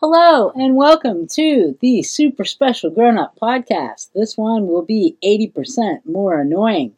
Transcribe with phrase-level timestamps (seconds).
[0.00, 4.12] Hello and welcome to the Super Special Grown Up Podcast.
[4.14, 6.94] This one will be 80% more annoying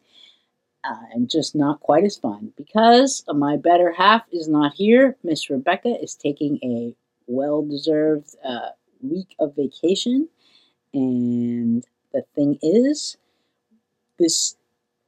[0.83, 5.17] uh, and just not quite as fun because my better half is not here.
[5.23, 6.93] Miss Rebecca is taking a
[7.25, 8.69] well deserved uh,
[9.01, 10.29] week of vacation.
[10.93, 13.17] And the thing is,
[14.19, 14.57] this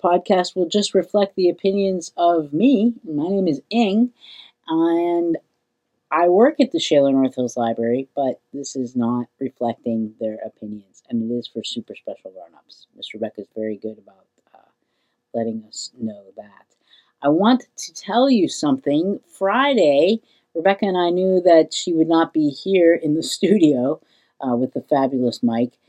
[0.04, 2.96] podcast will just reflect the opinions of me.
[3.04, 4.14] My name is Ing,
[4.68, 5.37] and
[6.13, 11.01] I work at the Shaler North Hills Library, but this is not reflecting their opinions,
[11.09, 12.86] and it is for super special grown-ups.
[12.95, 14.69] Miss Rebecca is very good about uh,
[15.33, 16.67] letting us know that.
[17.23, 19.21] I want to tell you something.
[19.27, 20.21] Friday,
[20.53, 24.00] Rebecca and I knew that she would not be here in the studio
[24.39, 25.79] uh, with the fabulous Mike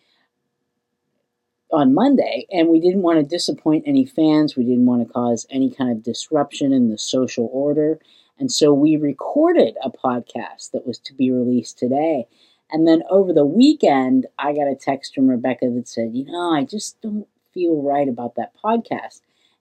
[1.71, 4.57] on Monday, and we didn't want to disappoint any fans.
[4.57, 7.99] We didn't want to cause any kind of disruption in the social order.
[8.39, 12.27] And so we recorded a podcast that was to be released today.
[12.71, 16.53] And then over the weekend, I got a text from Rebecca that said, You know,
[16.53, 19.21] I just don't feel right about that podcast.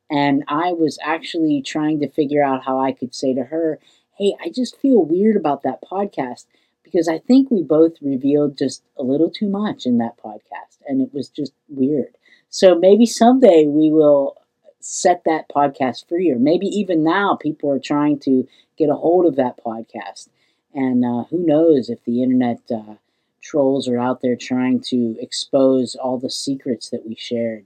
[0.09, 3.79] And I was actually trying to figure out how I could say to her,
[4.17, 6.45] Hey, I just feel weird about that podcast
[6.83, 10.79] because I think we both revealed just a little too much in that podcast.
[10.87, 12.15] And it was just weird.
[12.49, 14.37] So maybe someday we will
[14.83, 19.25] set that podcast free, or maybe even now people are trying to get a hold
[19.25, 20.29] of that podcast.
[20.73, 22.95] And uh, who knows if the internet uh,
[23.41, 27.65] trolls are out there trying to expose all the secrets that we shared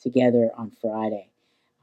[0.00, 1.28] together on Friday.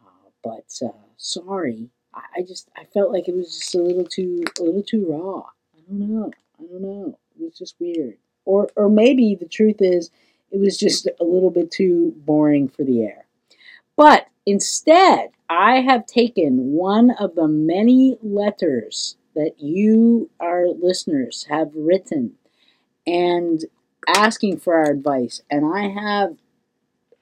[0.05, 4.05] Uh, but uh, sorry, I, I just I felt like it was just a little
[4.05, 5.43] too a little too raw.
[5.77, 6.31] I don't know.
[6.59, 7.17] I don't know.
[7.39, 8.17] It was just weird.
[8.45, 10.09] Or or maybe the truth is
[10.51, 13.25] it was just a little bit too boring for the air.
[13.95, 21.71] But instead, I have taken one of the many letters that you, our listeners, have
[21.75, 22.33] written
[23.05, 23.65] and
[24.07, 25.41] asking for our advice.
[25.49, 26.37] And I have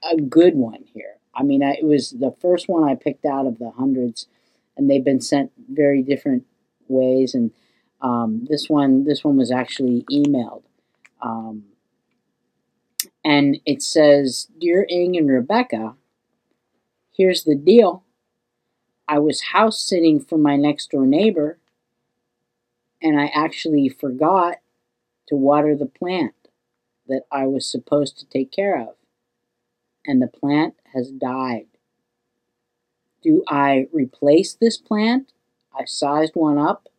[0.03, 1.17] a good one here.
[1.33, 4.27] I mean, I, it was the first one I picked out of the hundreds,
[4.75, 6.45] and they've been sent very different
[6.87, 7.33] ways.
[7.33, 7.51] And
[8.01, 10.63] um, this one, this one was actually emailed,
[11.21, 11.65] um,
[13.23, 15.95] and it says, "Dear Ing and Rebecca,
[17.11, 18.03] here's the deal.
[19.07, 21.57] I was house sitting for my next door neighbor,
[23.01, 24.57] and I actually forgot
[25.27, 26.33] to water the plant
[27.07, 28.95] that I was supposed to take care of,
[30.05, 31.67] and the plant has died.
[33.21, 35.31] Do I replace this plant?
[35.77, 36.89] I sized one up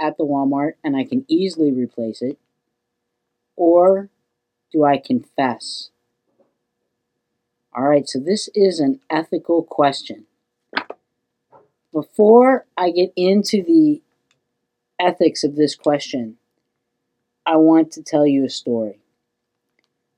[0.00, 2.38] at the Walmart and I can easily replace it.
[3.56, 4.10] Or
[4.72, 5.90] do I confess?
[7.76, 10.24] All right, so this is an ethical question.
[11.92, 14.00] Before I get into the
[14.98, 16.38] ethics of this question,
[17.44, 18.98] I want to tell you a story.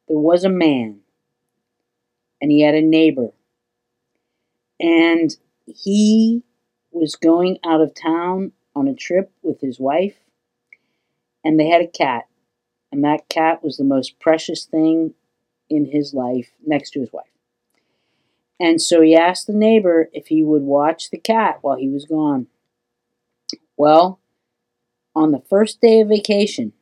[0.06, 1.00] There was a man,
[2.40, 3.30] and he had a neighbor,
[4.78, 5.36] and
[5.66, 6.44] he
[6.92, 10.14] was going out of town on a trip with his wife,
[11.44, 12.28] and they had a cat,
[12.92, 15.14] and that cat was the most precious thing
[15.68, 17.26] in his life next to his wife.
[18.60, 22.04] And so he asked the neighbor if he would watch the cat while he was
[22.04, 22.48] gone.
[23.76, 24.20] Well,
[25.14, 26.72] on the first day of vacation,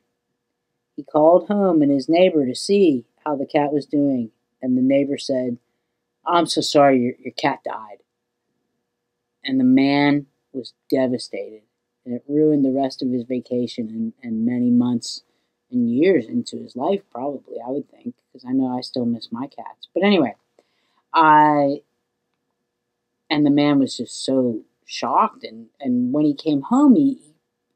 [0.95, 4.31] he called home and his neighbor to see how the cat was doing.
[4.61, 5.59] And the neighbor said,
[6.25, 7.97] I'm so sorry, your, your cat died.
[9.43, 11.61] And the man was devastated.
[12.05, 15.23] And it ruined the rest of his vacation and, and many months
[15.69, 19.31] and years into his life, probably, I would think, because I know I still miss
[19.31, 19.87] my cats.
[19.93, 20.35] But anyway,
[21.17, 21.81] I
[23.29, 27.19] and the man was just so shocked and and when he came home he,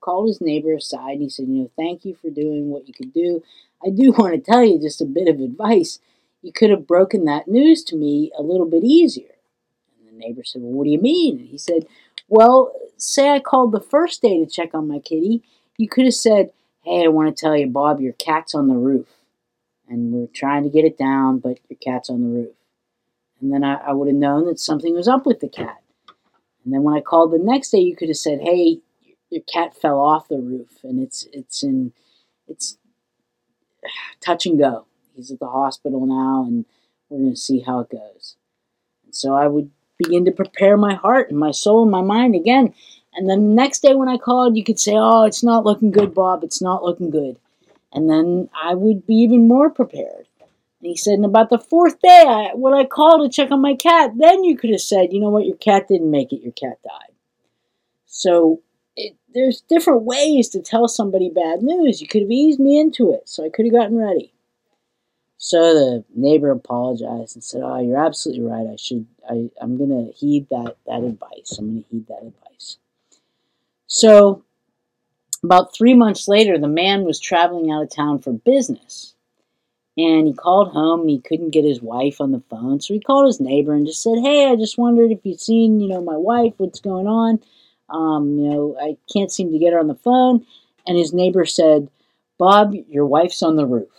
[0.01, 2.93] called his neighbor aside and he said, you know, thank you for doing what you
[2.93, 3.41] could do.
[3.85, 5.99] I do want to tell you just a bit of advice.
[6.41, 9.35] You could have broken that news to me a little bit easier.
[9.99, 11.39] And the neighbor said, Well, what do you mean?
[11.39, 11.85] And he said,
[12.27, 15.43] Well, say I called the first day to check on my kitty.
[15.77, 16.51] You could have said,
[16.83, 19.07] Hey, I want to tell you, Bob, your cat's on the roof.
[19.87, 22.55] And we're trying to get it down, but your cat's on the roof.
[23.41, 25.81] And then I, I would have known that something was up with the cat.
[26.63, 28.79] And then when I called the next day, you could have said, "Hey,
[29.29, 31.93] your cat fell off the roof, and it's it's in
[32.47, 32.77] it's
[34.19, 34.85] touch and go.
[35.15, 36.65] He's at the hospital now, and
[37.09, 38.35] we're going to see how it goes."
[39.05, 42.35] And so I would begin to prepare my heart and my soul and my mind
[42.35, 42.73] again.
[43.13, 45.91] And then the next day when I called, you could say, "Oh, it's not looking
[45.91, 46.43] good, Bob.
[46.43, 47.37] It's not looking good."
[47.91, 50.27] And then I would be even more prepared.
[50.81, 53.61] And he said, and about the fourth day, I, when I called to check on
[53.61, 56.41] my cat, then you could have said, you know what, your cat didn't make it,
[56.41, 57.13] your cat died.
[58.07, 58.61] So
[58.95, 62.01] it, there's different ways to tell somebody bad news.
[62.01, 64.33] You could have eased me into it, so I could have gotten ready.
[65.37, 68.67] So the neighbor apologized and said, "Oh, you're absolutely right.
[68.71, 69.07] I should.
[69.27, 71.57] I, I'm going to heed that that advice.
[71.57, 72.77] I'm going to heed that advice."
[73.87, 74.43] So,
[75.43, 79.15] about three months later, the man was traveling out of town for business,
[79.97, 82.79] and he called home and he couldn't get his wife on the phone.
[82.79, 85.79] So he called his neighbor and just said, "Hey, I just wondered if you'd seen,
[85.79, 86.53] you know, my wife.
[86.57, 87.39] What's going on?
[87.89, 90.45] Um, you know, I can't seem to get her on the phone."
[90.87, 91.89] And his neighbor said,
[92.37, 93.89] "Bob, your wife's on the roof."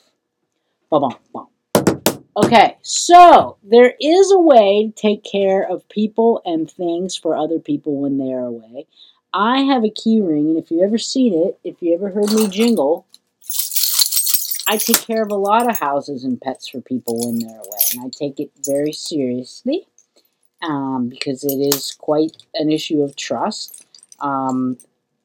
[2.34, 7.58] Okay, so there is a way to take care of people and things for other
[7.58, 8.86] people when they are away.
[9.34, 12.32] I have a key ring, and if you've ever seen it, if you ever heard
[12.32, 13.06] me jingle,
[14.68, 17.84] I take care of a lot of houses and pets for people when they're away,
[17.92, 19.86] and I take it very seriously
[20.62, 23.84] um, because it is quite an issue of trust.
[24.20, 24.78] Um,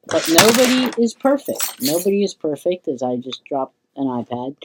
[0.08, 1.82] but nobody is perfect.
[1.82, 4.56] Nobody is perfect, as I just dropped an iPad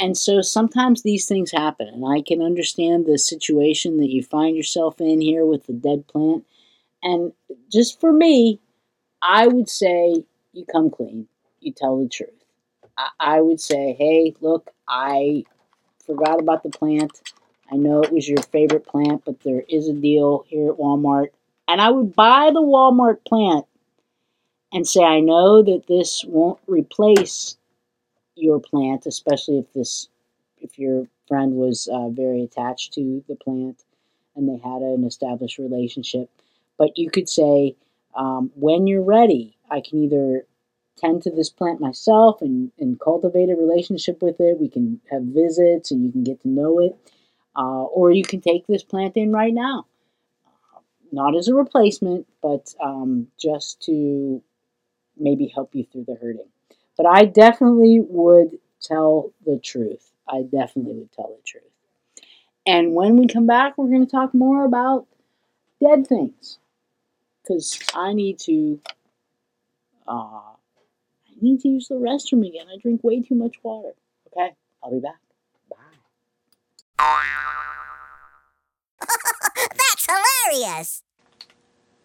[0.00, 4.56] and so sometimes these things happen, and I can understand the situation that you find
[4.56, 6.44] yourself in here with the dead plant.
[7.02, 7.32] And
[7.70, 8.60] just for me,
[9.22, 11.28] I would say you come clean,
[11.60, 12.37] you tell the truth.
[13.20, 15.44] I, would say, hey, look, I
[16.04, 17.32] forgot about the plant.
[17.70, 21.28] I know it was your favorite plant, but there is a deal here at Walmart.
[21.68, 23.66] And I would buy the Walmart plant
[24.72, 27.56] and say, I know that this won't replace
[28.34, 30.08] your plant, especially if this
[30.60, 33.84] if your friend was uh, very attached to the plant
[34.34, 36.30] and they had an established relationship.
[36.78, 37.76] But you could say,
[38.14, 40.44] um, when you're ready, I can either
[41.00, 44.60] tend to this plant myself and, and cultivate a relationship with it.
[44.60, 46.96] We can have visits and you can get to know it.
[47.56, 49.86] Uh, or you can take this plant in right now.
[51.10, 54.42] Not as a replacement, but um, just to
[55.16, 56.48] maybe help you through the hurting.
[56.96, 60.12] But I definitely would tell the truth.
[60.28, 61.64] I definitely would tell the truth.
[62.66, 65.06] And when we come back, we're going to talk more about
[65.82, 66.58] dead things.
[67.42, 68.78] Because I need to,
[70.06, 70.40] uh,
[71.38, 72.66] I need to use the restroom again.
[72.72, 73.94] I drink way too much water.
[74.26, 75.20] Okay, I'll be back.
[75.70, 75.76] Bye.
[79.56, 81.02] That's hilarious.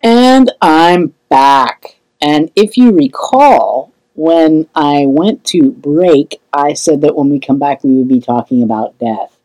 [0.01, 1.97] And I'm back.
[2.21, 7.57] And if you recall, when I went to break, I said that when we come
[7.57, 9.37] back, we would be talking about death.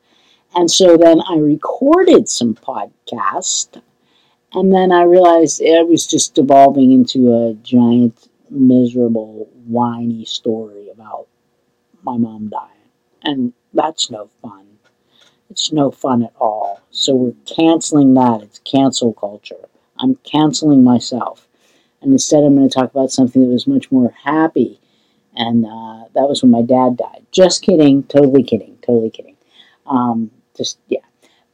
[0.55, 3.81] And so then I recorded some podcast,
[4.53, 11.27] and then I realized it was just devolving into a giant, miserable, whiny story about
[12.03, 12.71] my mom dying.
[13.23, 14.67] And that's no fun.
[15.51, 16.81] It's no fun at all.
[16.91, 18.43] So we're canceling that.
[18.43, 19.69] It's cancel culture.
[19.99, 21.49] I'm canceling myself.
[22.01, 24.81] And instead, I'm going to talk about something that was much more happy.
[25.35, 27.27] And uh, that was when my dad died.
[27.33, 28.05] Just kidding.
[28.05, 28.79] Totally kidding.
[28.83, 29.37] Totally kidding.
[29.87, 31.01] Um, just, yeah.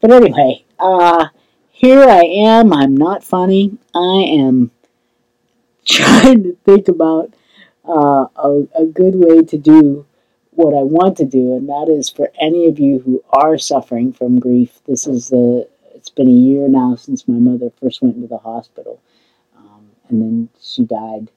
[0.00, 1.28] But anyway, uh,
[1.70, 2.72] here I am.
[2.72, 3.78] I'm not funny.
[3.94, 4.70] I am
[5.84, 7.34] trying to think about
[7.86, 10.06] uh, a, a good way to do
[10.50, 14.12] what I want to do, and that is for any of you who are suffering
[14.12, 14.80] from grief.
[14.86, 18.38] This is the, it's been a year now since my mother first went into the
[18.38, 19.00] hospital
[20.08, 21.30] and then she died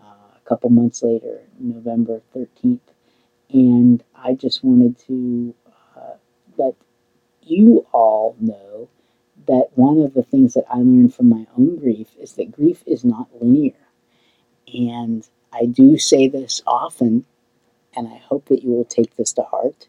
[0.00, 2.80] uh, a couple months later, November 13th.
[3.50, 5.54] And I just wanted to
[5.96, 6.14] uh,
[6.56, 6.74] let
[7.42, 8.88] you all know
[9.46, 12.82] that one of the things that I learned from my own grief is that grief
[12.86, 13.74] is not linear.
[14.72, 17.24] And I do say this often,
[17.94, 19.88] and I hope that you will take this to heart.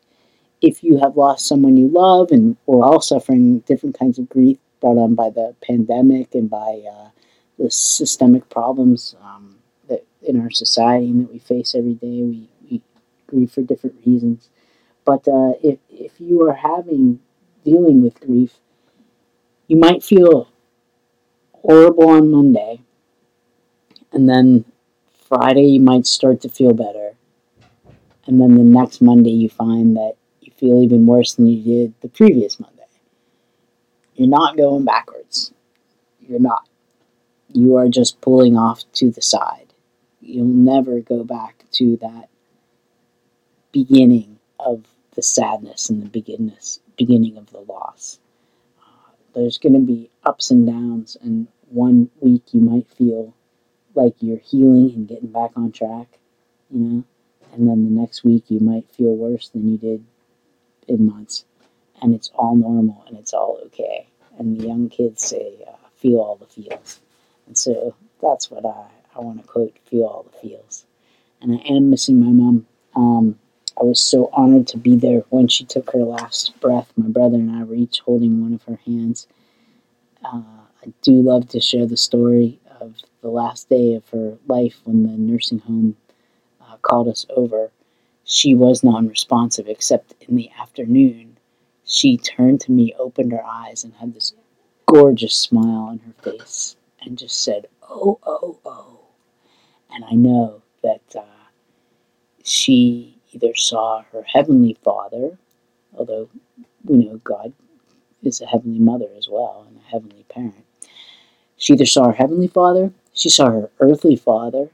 [0.62, 4.58] If you have lost someone you love, and we're all suffering different kinds of grief
[4.82, 7.10] brought on by the pandemic and by uh,
[7.58, 12.24] the systemic problems um, that in our society and that we face every day.
[12.24, 12.82] We, we
[13.28, 14.50] grieve for different reasons.
[15.06, 17.20] But uh, if, if you are having,
[17.64, 18.54] dealing with grief,
[19.68, 20.50] you might feel
[21.54, 22.82] horrible on Monday,
[24.12, 24.66] and then
[25.36, 27.16] Friday you might start to feel better,
[28.28, 31.94] and then the next Monday you find that you feel even worse than you did
[32.02, 32.84] the previous Monday.
[34.14, 35.52] You're not going backwards.
[36.20, 36.68] You're not
[37.52, 39.74] you are just pulling off to the side.
[40.22, 42.30] You'll never go back to that
[43.72, 44.86] beginning of
[45.16, 48.20] the sadness and the beginness, beginning of the loss.
[48.80, 53.34] Uh, there's going to be ups and downs, and one week you might feel
[53.96, 56.08] like you're healing and getting back on track,
[56.70, 57.04] you know,
[57.54, 60.04] and then the next week you might feel worse than you did
[60.88, 61.46] in months,
[62.02, 64.08] and it's all normal and it's all okay.
[64.38, 67.00] And the young kids say, uh, feel all the feels.
[67.46, 70.86] And so that's what I, I want to quote, feel all the feels.
[71.42, 72.66] And I am missing my mom.
[72.96, 73.40] Um,
[73.80, 76.92] I was so honored to be there when she took her last breath.
[76.96, 79.28] My brother and I were each holding one of her hands.
[80.24, 80.42] Uh,
[80.84, 85.04] I do love to share the story of the last day of her life when
[85.04, 85.96] the nursing home
[86.62, 87.72] uh, called us over.
[88.26, 91.38] She was non responsive, except in the afternoon.
[91.86, 94.34] She turned to me, opened her eyes, and had this
[94.86, 99.00] gorgeous smile on her face and just said, Oh, oh, oh.
[99.90, 101.50] And I know that uh,
[102.44, 105.38] she either saw her heavenly father,
[105.96, 106.30] although
[106.84, 107.54] we know God
[108.24, 110.63] is a heavenly mother as well and a heavenly parent.
[111.64, 114.70] She either saw her heavenly father, she saw her earthly father,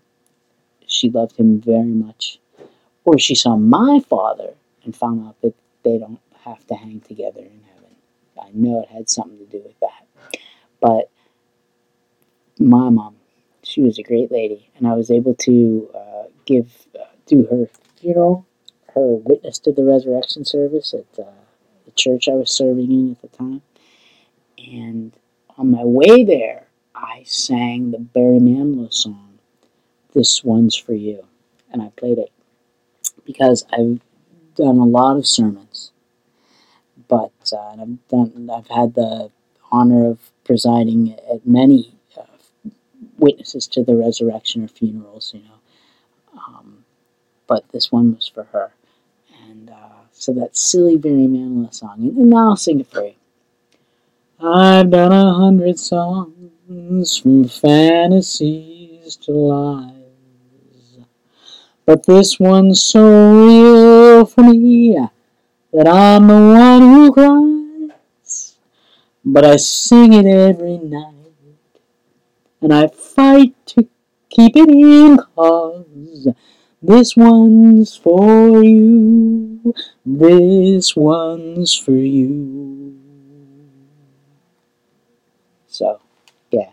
[0.87, 2.39] she loved him very much,
[3.05, 5.53] or she saw my father and found out that
[5.83, 7.95] they don't have to hang together in heaven.
[8.41, 10.41] I know it had something to do with that.
[10.81, 11.11] But
[12.57, 13.17] my mom,
[13.61, 17.67] she was a great lady, and I was able to uh, give, uh, do her
[17.97, 18.47] funeral,
[18.95, 21.29] her witness to the resurrection service at uh,
[21.85, 23.61] the church I was serving in at the time.
[24.57, 25.13] And
[25.55, 26.65] on my way there,
[27.19, 29.39] I sang the Barry Manilow song,
[30.13, 31.25] This One's For You.
[31.69, 32.31] And I played it
[33.25, 33.99] because I've
[34.55, 35.91] done a lot of sermons,
[37.09, 39.31] but uh, I've done, I've had the
[39.69, 42.23] honor of presiding at many uh,
[43.17, 46.39] witnesses to the resurrection or funerals, you know.
[46.47, 46.85] Um,
[47.47, 48.71] but this one was for her.
[49.45, 53.03] And uh, so that silly Barry Manilow song, and, and now I'll sing it for
[53.03, 53.15] you.
[54.41, 56.38] I've done a hundred songs
[56.69, 60.99] from fantasies to lies.
[61.85, 64.95] But this one's so real for me
[65.73, 68.57] that I'm the one who cries.
[69.25, 71.15] But I sing it every night.
[72.61, 73.87] And I fight to
[74.29, 76.27] keep it in cause
[76.81, 79.73] this one's for you.
[80.05, 82.95] This one's for you.
[85.67, 85.99] So,
[86.51, 86.71] yeah.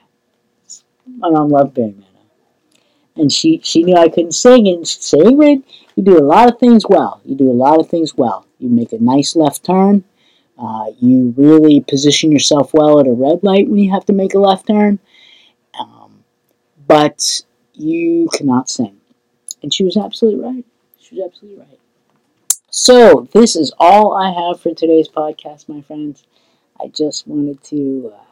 [1.16, 2.02] My mom loved Barry Manilow.
[3.16, 5.18] And she, she knew I couldn't sing, and she'd say,
[5.96, 7.20] you do a lot of things well.
[7.24, 8.46] You do a lot of things well.
[8.58, 10.04] You make a nice left turn.
[10.58, 14.34] Uh, you really position yourself well at a red light when you have to make
[14.34, 14.98] a left turn.
[15.78, 16.24] Um,
[16.86, 17.42] but
[17.74, 18.96] you cannot sing.
[19.62, 20.64] And she was absolutely right.
[21.00, 21.78] She was absolutely right.
[22.70, 26.24] So, this is all I have for today's podcast, my friends.
[26.78, 28.24] I just wanted to uh,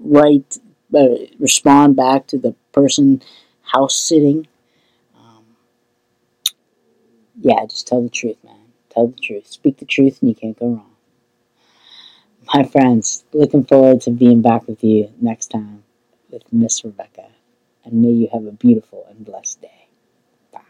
[0.00, 0.58] write,
[0.94, 3.22] uh, respond back to the person
[3.62, 4.46] house sitting.
[5.16, 5.44] Um,
[7.40, 8.56] yeah, just tell the truth, man.
[8.90, 9.48] Tell the truth.
[9.48, 10.90] Speak the truth, and you can't go wrong.
[12.52, 15.82] My friends, looking forward to being back with you next time
[16.30, 17.28] with Miss Rebecca.
[17.84, 19.88] And may you have a beautiful and blessed day.
[20.52, 20.60] Bye.